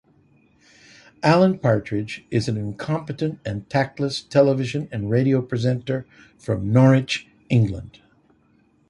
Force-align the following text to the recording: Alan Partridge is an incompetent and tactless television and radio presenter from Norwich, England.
Alan 1.21 1.59
Partridge 1.59 2.25
is 2.31 2.47
an 2.47 2.57
incompetent 2.57 3.39
and 3.45 3.69
tactless 3.69 4.19
television 4.23 4.89
and 4.91 5.11
radio 5.11 5.43
presenter 5.43 6.07
from 6.39 6.73
Norwich, 6.73 7.27
England. 7.49 7.99